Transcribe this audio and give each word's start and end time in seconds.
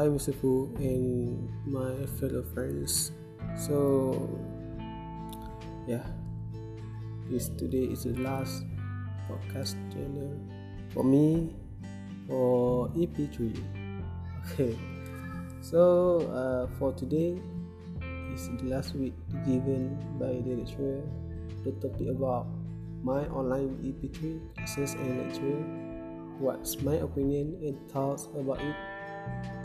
Hi, 0.00 0.08
Mr. 0.08 0.32
Fu, 0.32 0.72
and 0.80 1.44
my 1.68 1.92
fellow 2.16 2.40
friends. 2.56 3.12
So, 3.52 4.16
yeah, 5.84 6.00
this 7.28 7.52
today 7.60 7.92
is 7.92 8.08
the 8.08 8.16
last 8.16 8.64
podcast 9.28 9.76
channel 9.92 10.40
for 10.96 11.04
me 11.04 11.52
for 12.24 12.88
EP3. 12.96 13.52
Okay, 14.48 14.72
so 15.60 16.24
uh, 16.32 16.64
for 16.80 16.96
today 16.96 17.36
is 18.32 18.48
the 18.56 18.72
last 18.72 18.96
week 18.96 19.12
given 19.44 20.00
by 20.16 20.32
the 20.32 20.64
lecturer 20.64 21.04
the 21.60 21.76
topic 21.76 22.08
about 22.08 22.48
my 23.04 23.28
online 23.28 23.76
EP3 23.84 24.56
classes 24.56 24.96
and 24.96 25.28
lecture. 25.28 25.60
What's 26.40 26.80
my 26.80 27.04
opinion 27.04 27.60
and 27.60 27.76
thoughts 27.92 28.32
about 28.32 28.64
it? 28.64 28.99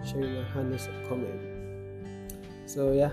Sharing 0.04 0.36
my 0.36 0.46
honest 0.56 0.90
comment. 1.10 1.42
So 2.66 2.92
yeah, 2.94 3.12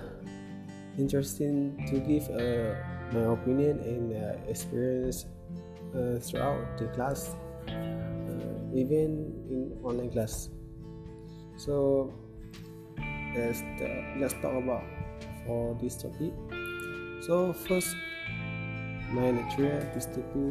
interesting 0.99 1.77
to 1.89 2.01
give 2.01 2.29
uh, 2.31 2.75
my 3.13 3.33
opinion 3.33 3.81
and 3.81 4.13
uh, 4.13 4.51
experience 4.51 5.27
uh, 5.95 6.19
throughout 6.19 6.79
the 6.79 6.87
class, 6.95 7.37
uh, 7.69 8.75
even 8.75 9.33
in 9.51 9.79
online 9.83 10.11
class. 10.11 10.49
So 11.57 12.13
let's 13.37 13.63
let's 14.19 14.35
talk 14.35 14.55
about 14.57 14.85
for 15.47 15.77
this 15.81 15.97
topic. 15.97 16.33
So 17.23 17.53
first, 17.53 17.95
my 19.13 19.31
lecturer 19.31 19.85
Mr. 19.95 20.25
Poo 20.33 20.51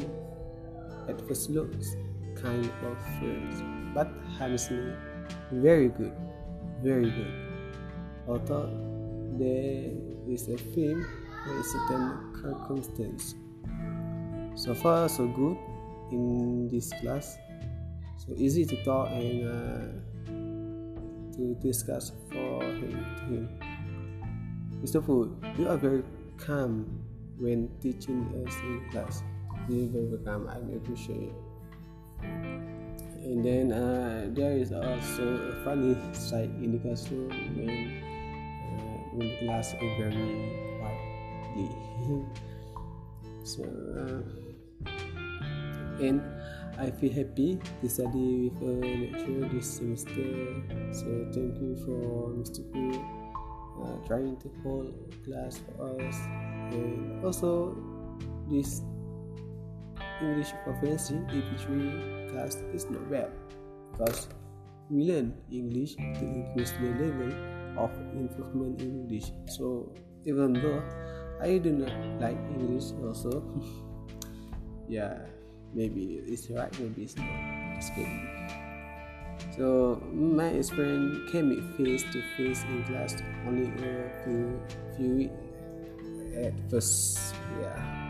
at 1.09 1.19
first 1.27 1.49
looks 1.49 1.95
kind 2.35 2.69
of 2.85 2.97
fierce, 3.19 3.61
but 3.93 4.07
handsome 4.37 4.95
very 5.51 5.89
good 5.89 6.13
very 6.81 7.09
good 7.09 7.33
although 8.27 8.69
there 9.37 9.91
is 10.27 10.47
a 10.49 10.57
film 10.57 11.05
with 11.47 11.65
certain 11.65 12.33
circumstance 12.41 13.35
so 14.55 14.73
far 14.73 15.09
so 15.09 15.27
good 15.27 15.57
in 16.11 16.67
this 16.67 16.91
class 17.01 17.37
so 18.17 18.33
easy 18.37 18.65
to 18.65 18.75
talk 18.83 19.09
and 19.09 19.47
uh, 19.47 20.01
to 21.35 21.55
discuss 21.55 22.11
for 22.29 22.61
him, 22.61 23.03
him. 23.25 23.49
Mr. 24.83 25.03
Fu, 25.03 25.35
you 25.57 25.67
are 25.67 25.77
very 25.77 26.03
calm 26.37 26.85
when 27.39 27.67
teaching 27.81 28.21
us 28.45 28.53
in 28.61 28.87
class. 28.91 29.23
You 29.67 29.85
are 29.85 30.05
very 30.05 30.23
calm. 30.23 30.47
I 30.47 30.57
appreciate 30.75 31.31
it 31.31 31.51
and 33.23 33.45
then 33.45 33.71
uh, 33.71 34.00
there 34.29 34.57
is 34.57 34.71
also 34.71 35.23
a 35.49 35.63
funny 35.63 35.95
side 36.13 36.49
in 36.61 36.71
the 36.71 36.79
classroom 36.79 37.29
when, 37.55 38.03
uh, 38.67 39.15
when 39.15 39.37
class 39.39 39.73
is 39.73 39.91
very 39.97 40.51
widely 40.81 41.69
so 43.43 43.63
uh, 43.97 44.21
and 46.03 46.21
I 46.77 46.89
feel 46.89 47.13
happy 47.13 47.59
to 47.81 47.89
study 47.89 48.49
with 48.49 48.61
a 48.63 48.73
lecturer 49.05 49.49
this 49.53 49.77
semester. 49.77 50.25
So 50.91 51.29
thank 51.29 51.61
you 51.61 51.77
for 51.85 52.33
Mr. 52.33 52.65
Poo 52.71 53.21
uh, 53.83 54.07
trying 54.07 54.37
to 54.37 54.49
hold 54.63 54.93
class 55.25 55.59
for 55.59 56.01
us. 56.01 56.15
And 56.71 57.23
also 57.23 57.77
this 58.49 58.81
English 60.21 60.53
proficiency 60.63 61.15
EP3 61.29 62.31
class 62.31 62.55
is 62.73 62.89
not 62.89 63.09
bad 63.11 63.29
because 63.91 64.27
we 64.89 65.11
learn 65.11 65.33
English 65.51 65.95
to 65.95 66.23
increase 66.23 66.71
the 66.79 66.89
level 66.95 67.31
of 67.77 67.91
improvement 68.13 68.81
in 68.81 69.05
English. 69.05 69.31
So 69.47 69.91
even 70.25 70.53
though 70.53 70.83
I 71.41 71.57
do 71.57 71.71
not 71.71 71.93
like 72.19 72.37
English 72.55 72.91
also, 73.03 73.43
yeah, 74.87 75.17
maybe 75.73 76.21
it's 76.27 76.49
right, 76.49 76.71
maybe 76.79 77.03
it's 77.03 77.15
not. 77.15 77.27
Just 77.75 77.95
kidding. 77.95 78.27
So 79.57 80.01
my 80.13 80.49
experience 80.49 81.31
came 81.31 81.49
face 81.77 82.03
to 82.13 82.21
face 82.37 82.63
in 82.63 82.83
class 82.85 83.17
only 83.47 83.67
a 83.67 84.11
few 84.23 84.61
few 84.95 85.31
at 86.37 86.53
first, 86.69 87.35
yeah 87.59 88.01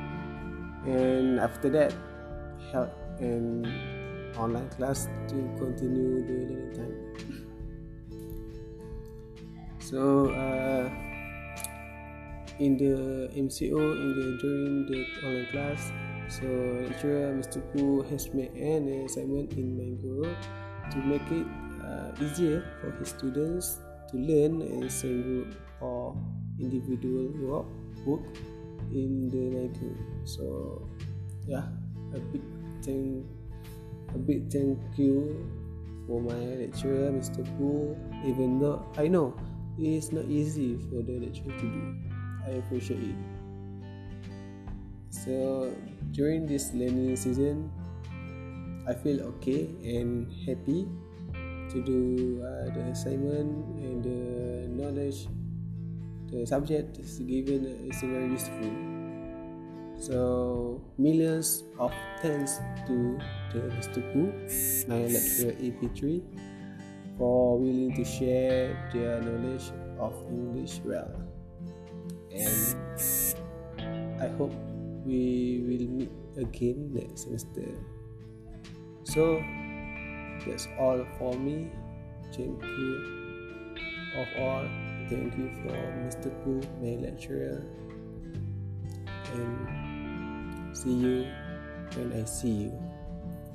and 0.85 1.39
after 1.39 1.69
that 1.69 1.93
help 2.71 2.89
an 3.19 3.65
online 4.37 4.69
class 4.69 5.07
to 5.27 5.35
continue 5.57 6.21
the 6.25 6.33
learning 6.33 6.73
time 6.73 6.95
so 9.79 10.29
uh, 10.31 10.89
in 12.59 12.77
the 12.77 13.29
MCO 13.35 13.79
in 13.79 14.09
the 14.15 14.37
during 14.41 14.85
the 14.85 15.05
online 15.27 15.47
class 15.51 15.91
so 16.27 16.45
lecturer 16.87 17.33
Mr. 17.35 17.59
Poo 17.73 18.03
has 18.03 18.33
made 18.33 18.51
an 18.53 18.87
assignment 19.05 19.53
in 19.53 19.75
Mango 19.75 20.23
to 20.91 20.97
make 21.03 21.27
it 21.31 21.47
uh, 21.83 22.11
easier 22.23 22.63
for 22.79 22.91
his 22.91 23.09
students 23.09 23.79
to 24.11 24.17
learn 24.17 24.89
same 24.89 25.23
group 25.23 25.55
or 25.81 26.15
individual 26.59 27.27
work 27.41 27.65
work 28.05 28.23
in 28.93 29.29
the 29.29 29.43
Nike. 29.55 29.95
So 30.23 30.87
yeah, 31.47 31.67
a 32.13 32.19
big 32.19 32.41
thank 32.83 33.25
a 34.15 34.17
big 34.17 34.51
thank 34.51 34.79
you 34.97 35.47
for 36.07 36.21
my 36.21 36.35
lecturer, 36.59 37.11
Mr. 37.11 37.43
Poo. 37.57 37.95
Even 38.25 38.59
though 38.59 38.83
I 38.97 39.07
know 39.07 39.35
it 39.79 39.87
is 39.87 40.11
not 40.11 40.25
easy 40.25 40.77
for 40.89 41.01
the 41.01 41.19
lecturer 41.19 41.53
to 41.55 41.67
do, 41.67 41.95
I 42.45 42.49
appreciate 42.61 43.01
it. 43.01 43.15
So 45.09 45.73
during 46.11 46.47
this 46.47 46.73
learning 46.73 47.15
season, 47.15 47.71
I 48.87 48.93
feel 48.93 49.21
okay 49.37 49.69
and 49.83 50.31
happy 50.47 50.87
to 51.69 51.77
do 51.83 52.43
uh, 52.43 52.73
the 52.73 52.91
assignment 52.91 53.51
and 53.79 54.03
the 54.03 54.67
knowledge 54.67 55.27
the 56.31 56.47
subject 56.47 56.97
is 56.97 57.19
given 57.19 57.65
is 57.87 57.99
very 58.01 58.31
useful. 58.31 59.00
So 60.01 60.81
millions 60.97 61.61
of 61.77 61.93
thanks 62.23 62.57
to 62.87 63.21
the 63.53 63.69
Mr. 63.77 64.01
Poo, 64.09 64.33
my 64.89 65.05
lecturer 65.05 65.53
AP3, 65.61 66.25
for 67.19 67.59
willing 67.59 67.93
to 67.93 68.03
share 68.03 68.89
their 68.91 69.21
knowledge 69.21 69.69
of 69.99 70.17
English 70.33 70.81
well. 70.83 71.13
And 72.33 72.73
I 74.17 74.25
hope 74.41 74.57
we 75.05 75.61
will 75.69 75.85
meet 75.85 76.11
again 76.35 76.89
next 76.97 77.29
semester. 77.29 77.69
So 79.03 79.37
that's 80.47 80.67
all 80.79 81.05
for 81.19 81.37
me. 81.37 81.69
Thank 82.33 82.57
you 82.57 83.77
of 84.17 84.27
all. 84.41 84.65
Thank 85.13 85.37
you 85.37 85.53
for 85.61 85.77
Mr. 86.09 86.33
Poo, 86.41 86.57
my 86.81 86.97
lecturer. 87.05 87.61
And 89.33 89.80
See 90.81 90.89
you 90.89 91.27
when 91.95 92.11
I 92.13 92.25
see 92.25 92.49
you. 92.49 92.73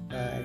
Bye. 0.09 0.45